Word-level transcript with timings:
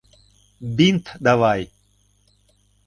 Бинт 0.79 1.13
давай. 1.19 1.69